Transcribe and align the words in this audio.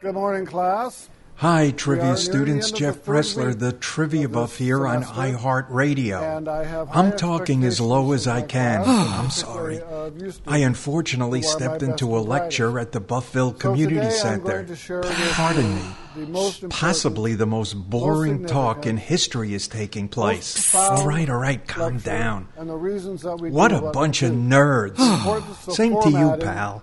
Good 0.00 0.14
morning, 0.14 0.44
class. 0.44 1.08
Hi, 1.36 1.70
trivia 1.70 2.16
students. 2.16 2.70
the 2.70 2.76
end 2.76 2.92
of 2.92 2.96
Jeff 2.96 3.04
Bressler, 3.06 3.58
the 3.58 3.72
trivia 3.72 4.28
buff 4.28 4.56
here 4.56 4.86
on 4.86 5.04
iHeartRadio. 5.04 6.48
I 6.48 6.64
have 6.64 6.88
high 6.88 7.00
I'm 7.00 7.16
talking 7.16 7.64
as 7.64 7.80
low 7.80 8.12
as 8.12 8.26
I 8.26 8.42
can. 8.42 8.82
Ah, 8.86 9.22
I'm 9.22 9.30
sorry. 9.30 9.78
class, 9.78 9.88
particularly 9.88 10.28
of 10.28 10.36
you 10.46 10.52
I 10.52 10.58
unfortunately 10.58 11.40
who 11.40 11.46
are 11.46 11.50
my 11.50 11.56
stepped 11.56 11.82
into 11.82 12.16
a 12.16 12.20
lecture 12.20 12.78
at 12.78 12.92
the 12.92 13.00
Buffville 13.00 13.52
Community 13.58 14.10
Center. 14.10 14.42
going 14.44 14.66
to 14.66 14.76
share 14.76 15.00
with 15.00 15.32
Pardon 15.32 15.74
me. 15.74 15.82
the 16.14 16.26
most 16.26 16.62
important, 16.62 16.72
Possibly 16.72 17.34
the 17.34 17.46
most 17.46 17.74
boring 17.74 18.44
talk 18.46 18.86
in 18.86 18.96
history 18.98 19.54
is 19.54 19.66
taking 19.68 20.08
place. 20.08 20.74
All 20.74 21.06
right, 21.06 21.28
all 21.28 21.38
right, 21.38 21.66
calm 21.66 21.98
down. 21.98 22.48
And 22.56 22.68
the 22.68 22.76
reasons 22.76 23.22
that 23.22 23.38
we 23.38 23.50
What 23.50 23.72
a 23.72 23.80
bunch 23.92 24.22
of 24.22 24.32
nerds. 24.32 24.96
The 24.96 25.14
importance 25.14 25.68
of 25.68 25.74
Same 25.74 26.00
to 26.02 26.10
you, 26.10 26.36
pal. 26.38 26.82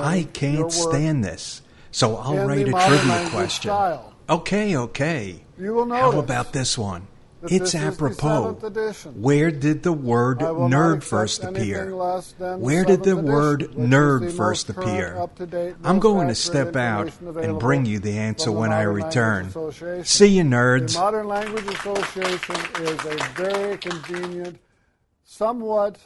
I 0.00 0.28
can't 0.32 0.72
stand 0.72 1.24
this. 1.24 1.62
So 1.92 2.16
I'll 2.16 2.46
write 2.46 2.66
a 2.68 2.72
trivia 2.72 3.28
question. 3.30 3.70
style. 3.70 4.14
Okay, 4.28 4.76
okay. 4.76 5.44
You 5.58 5.74
will 5.74 5.88
How 5.90 6.18
about 6.18 6.52
this 6.52 6.76
one? 6.76 7.06
It's 7.42 7.72
this 7.72 7.74
apropos. 7.74 8.52
Where 9.14 9.50
did 9.50 9.82
the 9.82 9.92
word 9.92 10.42
I 10.42 10.52
will 10.52 10.68
not 10.68 10.78
nerd 10.78 11.02
first 11.02 11.42
appear? 11.42 11.90
the 11.90 12.56
Where 12.56 12.84
did 12.84 13.02
the 13.02 13.16
word 13.16 13.62
edition, 13.62 13.80
which 13.80 13.84
is 13.84 13.92
nerd 13.92 14.20
the 14.20 14.30
first 14.30 14.66
current, 14.68 14.88
appear? 14.88 15.76
I'm 15.82 15.98
going 15.98 16.28
to 16.28 16.34
step 16.34 16.76
out 16.76 17.12
and 17.20 17.58
bring 17.58 17.84
you 17.84 17.98
the 17.98 18.16
answer 18.16 18.52
when 18.52 18.72
I 18.72 18.82
return. 18.82 19.50
See 20.04 20.28
you, 20.28 20.44
The 20.44 20.48
nerds. 20.48 20.94
Modern 20.94 21.26
Language 21.26 21.66
Association 21.66 22.56
is 22.82 23.04
a 23.04 23.16
very 23.34 23.76
convenient, 23.76 24.58
somewhat 25.24 25.98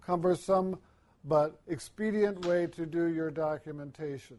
cumbersome, 0.00 0.78
but 1.24 1.60
expedient 1.68 2.46
way 2.46 2.66
to 2.68 2.86
do 2.86 3.06
your 3.06 3.30
documentation. 3.30 4.38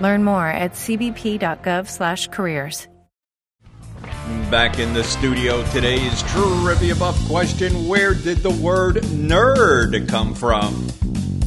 Learn 0.00 0.24
more 0.24 0.48
at 0.48 0.72
cbp.gov/careers. 0.72 2.88
Back 4.50 4.78
in 4.78 4.94
the 4.94 5.04
studio, 5.04 5.62
today's 5.70 6.22
trivia 6.24 6.96
buff 6.96 7.16
question 7.28 7.86
Where 7.86 8.14
did 8.14 8.38
the 8.38 8.50
word 8.50 8.96
nerd 8.96 10.08
come 10.08 10.34
from? 10.34 10.88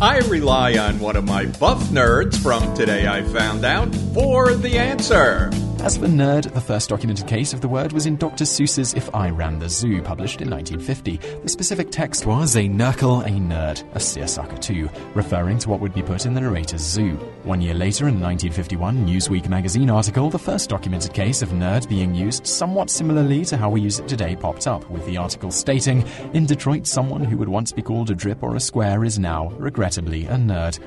I 0.01 0.19
rely 0.19 0.77
on 0.77 0.99
one 0.99 1.15
of 1.15 1.25
my 1.25 1.45
buff 1.45 1.81
nerds 1.89 2.37
from 2.37 2.73
Today 2.75 3.07
I 3.07 3.23
Found 3.23 3.65
Out 3.65 3.93
for 4.13 4.53
the 4.53 4.77
answer. 4.77 5.49
As 5.83 5.97
for 5.97 6.05
nerd, 6.05 6.49
the 6.53 6.61
first 6.61 6.87
documented 6.87 7.27
case 7.27 7.51
of 7.51 7.59
the 7.59 7.67
word 7.67 7.91
was 7.91 8.05
in 8.05 8.15
Dr. 8.15 8.45
Seuss's 8.45 8.93
If 8.93 9.13
I 9.13 9.29
Ran 9.29 9.59
the 9.59 9.67
Zoo, 9.67 10.01
published 10.01 10.39
in 10.39 10.49
1950. 10.49 11.17
The 11.43 11.49
specific 11.49 11.91
text 11.91 12.25
was 12.25 12.55
a 12.55 12.69
nerkle, 12.69 13.25
a 13.25 13.29
nerd, 13.29 13.83
a 13.93 13.99
seersucker 13.99 14.55
too, 14.55 14.89
referring 15.13 15.57
to 15.57 15.69
what 15.69 15.81
would 15.81 15.93
be 15.93 16.01
put 16.01 16.25
in 16.25 16.35
the 16.35 16.39
narrator's 16.39 16.79
zoo. 16.79 17.15
One 17.43 17.59
year 17.59 17.73
later, 17.73 18.07
in 18.07 18.21
1951 18.21 19.05
Newsweek 19.05 19.49
magazine 19.49 19.89
article, 19.89 20.29
the 20.29 20.39
first 20.39 20.69
documented 20.69 21.13
case 21.13 21.41
of 21.41 21.49
nerd 21.49 21.89
being 21.89 22.15
used 22.15 22.47
somewhat 22.47 22.89
similarly 22.89 23.43
to 23.43 23.57
how 23.57 23.69
we 23.69 23.81
use 23.81 23.99
it 23.99 24.07
today 24.07 24.37
popped 24.37 24.67
up, 24.67 24.89
with 24.89 25.05
the 25.05 25.17
article 25.17 25.51
stating, 25.51 26.07
In 26.33 26.45
Detroit, 26.45 26.87
someone 26.87 27.25
who 27.25 27.35
would 27.35 27.49
once 27.49 27.73
be 27.73 27.81
called 27.81 28.09
a 28.09 28.15
drip 28.15 28.41
or 28.41 28.55
a 28.55 28.59
square 28.61 29.03
is 29.03 29.19
now, 29.19 29.49
regrettably, 29.57 30.27
a 30.27 30.35
nerd. 30.35 30.79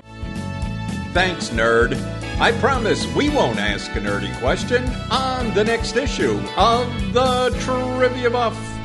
Thanks, 1.12 1.50
nerd. 1.50 2.25
I 2.38 2.52
promise 2.52 3.06
we 3.14 3.30
won't 3.30 3.58
ask 3.58 3.90
a 3.92 3.98
nerdy 3.98 4.38
question 4.40 4.84
on 5.10 5.54
the 5.54 5.64
next 5.64 5.96
issue 5.96 6.38
of 6.58 6.86
the 7.14 7.48
Trivia 7.60 8.28
Buff. 8.28 8.75